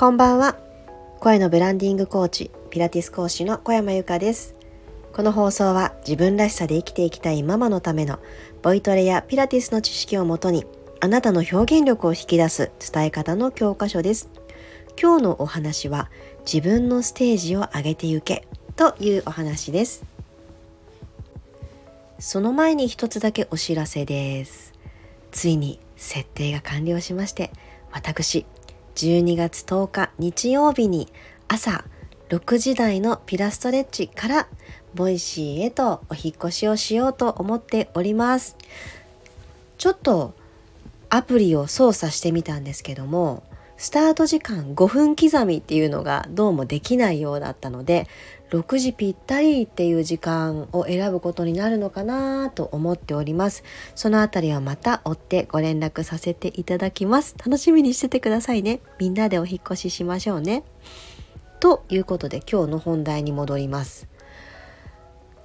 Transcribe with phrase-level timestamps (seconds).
[0.00, 0.56] こんばんは。
[1.20, 4.54] 声のブランディングコーチピラティス講師の小山由かです。
[5.12, 8.18] この放送は自分らしさで生きていきたいママのための
[8.62, 10.64] ボイトレやピラティスの知識をもとに
[11.00, 14.30] あなたの表現力を引き出す伝え方の教科書です。
[14.98, 16.08] 今日のお話は
[16.50, 20.02] 自分のステージを上げてゆけというお話です。
[22.18, 24.72] その前に一つだけお知らせです。
[25.30, 27.50] ついに設定が完了しまして
[27.92, 28.46] 私
[29.00, 31.08] 12月10日日曜日に
[31.48, 31.84] 朝
[32.28, 34.48] 6時台のピラストレッチから
[34.94, 38.58] Voicy へとお引越しをしようと思っております。
[39.78, 40.34] ちょっと
[41.08, 43.42] アプリを操作してみたんですけども
[43.80, 48.08] スタート時間5分刻みっていうのがどうもできないようだったので
[48.50, 53.64] 6時ぴったりっていう時間を選ぶことになるのかなと思っております。
[53.94, 57.34] そのあたりはまた追ってご連絡させていただきます。
[57.38, 58.80] 楽しみにしててくださいね。
[58.98, 60.62] みんなでお引越ししましょうね。
[61.58, 64.08] ということで今日の本題に戻ります。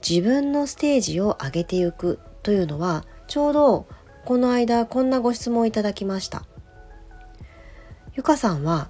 [0.05, 3.87] 自分のステージを上げていくというのはちょうど
[4.25, 6.45] この間こんなご質問をいただきました。
[8.15, 8.87] ゆかさんは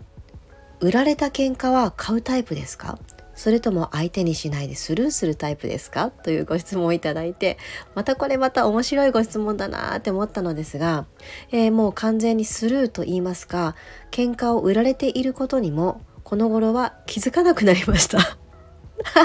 [0.79, 2.99] 売られた喧嘩は買うタイプですか？
[3.33, 6.11] それとも相手にしないでスルーするタイプですか？
[6.11, 7.57] というご質問をいただいて
[7.95, 11.05] またこれまた面白いご質問だなって思ったのですが、
[11.51, 13.75] えー、もう完全にスルーと言いますか
[14.11, 18.37] 喧嘩を売られていることにもこの頃は気づかなくなりました。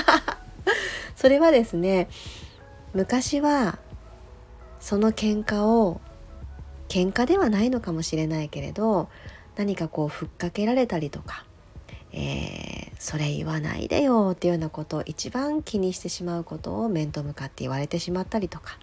[1.14, 2.08] それはですね
[2.94, 3.78] 昔は
[4.80, 6.00] その喧嘩を
[6.88, 9.10] 喧嘩ではないのかもしれないけれど
[9.56, 11.44] 何かこうふっかけられたりとか、
[12.12, 18.78] えー、それ言わないでよっていうようなことを一番気にしてしまうことを面と向かって言われてしまったりとか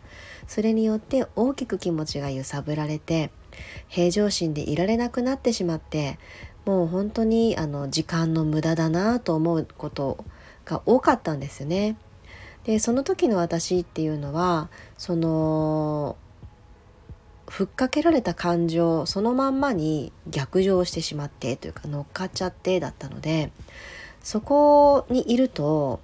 [0.47, 3.31] それによって大きく気持ちが揺さぶられて
[3.88, 6.19] 平常心でいられなくなってしまって
[6.65, 10.25] もう本当にあの時間の無駄だなと思うこと
[10.66, 11.97] が多かったんですよね。
[12.66, 16.17] でその時の私っていうのはその
[17.50, 23.52] ふっかけられた感情そのまんまに逆上してしまってというか乗っかっちゃってだったので
[24.22, 26.02] そこにいると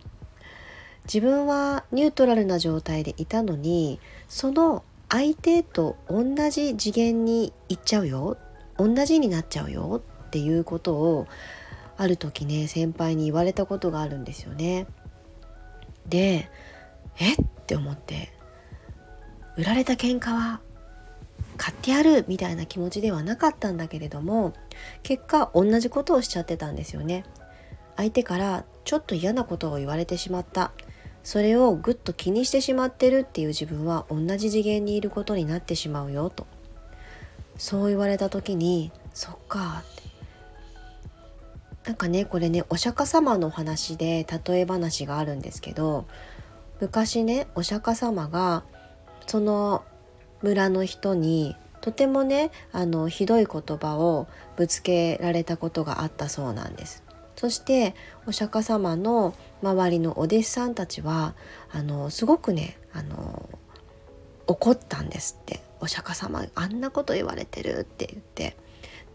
[1.06, 4.00] 自分はニュートラルな状態でいたのに
[4.30, 8.38] その相手と同じ次元に行っちゃうよ
[8.78, 11.28] 同じになっちゃうよっていうことを
[11.98, 14.88] ある時ね先輩に言われたことがあるんですよね。
[16.08, 16.50] で
[17.20, 17.34] え？
[17.34, 17.36] っ
[17.68, 18.32] て思って
[19.58, 20.62] 売られた喧嘩は
[21.58, 24.54] 買ってやるみたいな気持ちではなかったんだけれども
[25.04, 27.24] 結果同じことをしちゃってたんですよね。
[27.96, 30.72] 相手からちょっと嫌なことを言われてしまった。
[31.24, 36.46] それをぐっと気にしてしまってるっていう自分は同じ次元にいることになってしまうよと。
[37.58, 40.04] そう言われた時にそっかって。
[41.86, 46.06] なんかねこれねお釈迦様の話で例え話があるんですけど
[46.80, 48.64] 昔ねお釈迦様が
[49.28, 49.84] その
[50.44, 57.04] 村の人にとてもねあのひどい言葉をぶつけられたことがあったそうなんです。
[57.36, 57.96] そして
[58.28, 61.34] お釈迦様の周りのお弟子さんたちは
[61.72, 63.50] あのすごくねあの
[64.48, 68.56] 怒ったんですってお釈迦様あんなこと言われてるって言って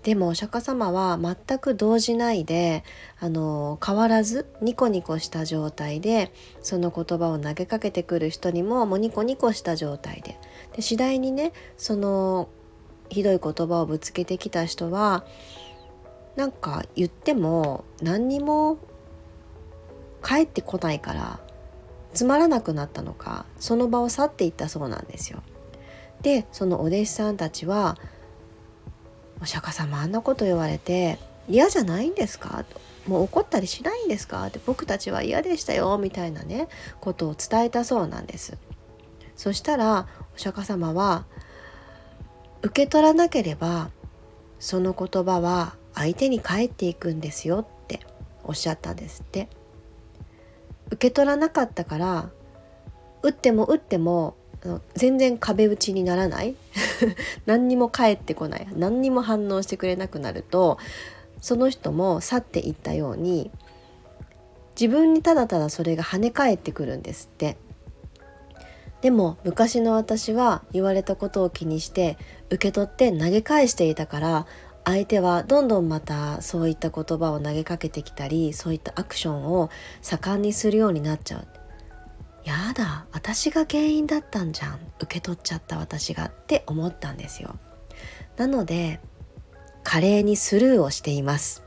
[0.08, 2.82] でもお釈迦様は全く動じないで
[3.20, 6.32] あの変わらずニコニコした状態で
[6.62, 10.40] その言葉を投げかけてくる人にももうニコニコした状態で
[10.74, 12.48] で次第にねその
[13.10, 15.26] ひどい言葉をぶつけてきた人は
[16.36, 18.78] なんか言っても何にも
[20.22, 21.38] 返ってこないから
[22.14, 25.42] つまらなくなったのかその場を去っていったそうなんですよ。
[26.22, 27.98] でそのお弟子さんたちは
[29.40, 31.18] お釈迦様あんなこと言われて
[31.48, 32.64] 嫌じゃないんですか？
[32.68, 32.80] と。
[33.06, 34.44] もう怒ったりしないんですか？
[34.46, 34.60] って。
[34.66, 36.68] 僕たちは嫌でしたよみたいなね
[37.00, 38.58] ことを伝えたそうなんです。
[39.36, 41.24] そしたらお釈迦様は
[42.62, 43.90] 受け取らなければ
[44.58, 48.00] その言葉は相手に返っていくんですよって
[48.44, 49.48] おっしゃったんですって。
[50.90, 52.30] 受け取らなかったから
[53.22, 54.36] 打っても打っても
[54.94, 56.56] 全然壁打ちにならない。
[57.46, 58.68] 何にも返ってこない。
[58.76, 60.78] 何にも反応してくれなくなると
[61.40, 63.50] その人も去っていったように
[64.78, 67.56] 自分にただただそれが跳ね返ってくるんですって。
[69.00, 72.18] でも昔の私は言われたことを気にして
[72.50, 74.46] 受け取って投げ返していたから
[74.84, 79.70] 相手はどんどんまたそういった言葉を投げかけてきたりそういったアクションを
[80.02, 81.57] 盛んにするようになっちゃう。
[82.48, 84.80] やだ私が原因だったんじゃん。
[85.00, 87.58] 受け取っちゃった私がって思ったんですよ。
[88.38, 89.00] なので
[89.84, 91.62] 華麗にスルーをしています。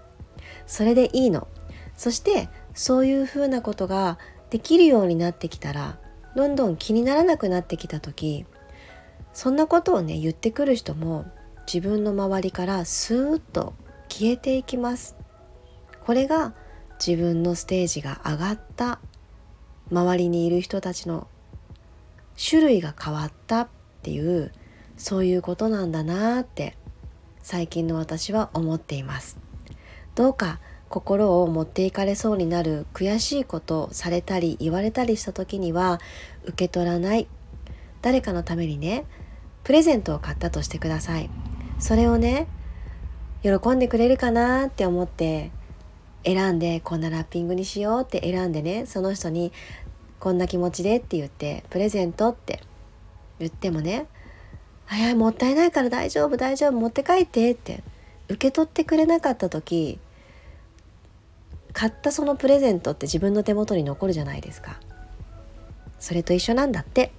[0.65, 1.47] それでいいの。
[1.95, 4.17] そしてそういうふうなことが
[4.49, 5.99] できるようになってきたら
[6.35, 8.45] どんどん気にならなくなってきた時
[9.33, 11.25] そんなことをね言ってくる人も
[11.71, 13.75] 自分の周りからスーッと
[14.09, 15.15] 消えていきます。
[16.03, 16.55] これが
[17.05, 18.99] 自分のステージが上がった
[19.91, 21.27] 周りにいる人たちの
[22.49, 23.67] 種類が変わったっ
[24.01, 24.51] ていう
[24.97, 26.77] そういうことなんだなって
[27.43, 29.37] 最近の私は思っています。
[30.15, 30.59] どうか
[30.89, 36.01] 心を持っていかれそうになる悔しいことをされたり言われたりした時には
[36.43, 37.27] 受け取らない。
[38.01, 39.05] 誰かのためにね
[39.63, 41.29] プレゼントを買ったとしてください。
[41.79, 42.47] それをね
[43.43, 45.51] 喜んでくれるかなって思って
[46.23, 49.51] 選んでこんなラッピングにしようって選んでねその人に
[50.19, 52.61] こんな気持ちでって言ってプレゼントって
[53.39, 54.05] 言ってもね
[54.85, 57.83] 「早いもったいないから大丈夫大丈夫持って帰って」って
[58.27, 59.99] 受け取ってくれなかった時
[61.73, 64.79] 買ったそのプレゼントって自分の手元に残るじゃないですか。
[65.99, 67.11] それと一緒なんだって。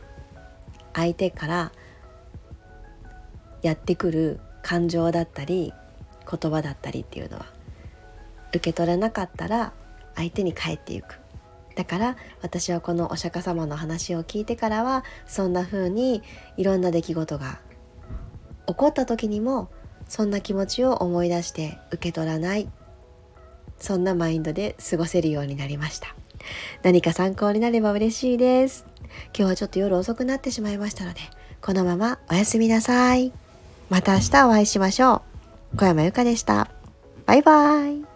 [0.94, 1.72] 相手から
[3.62, 5.72] やってくる感情だったり
[6.30, 7.46] 言葉だったりっていうのは。
[8.52, 9.72] 受け取れなかったら
[10.14, 11.18] 相手に返っていく。
[11.74, 16.22] だから私はこのお釈迦様の話を聞いてからはそんな風に
[16.58, 17.60] いろんな出来事が
[18.66, 19.70] 起こった時にも
[20.06, 22.68] そんな気持ちを思い出して受け取らない。
[23.78, 26.14] そんなマインドで過ごせるようになりました。
[26.82, 28.84] 何か参考になれば嬉しいです。
[29.36, 31.20] 今日はちょっと夜遅くなってしまいましたので
[31.60, 33.32] このままおやすみなさい。
[33.88, 35.22] また明日お会いしましょ
[35.74, 35.76] う。
[35.78, 36.70] 小山由かでした。
[37.26, 38.11] バイバイ。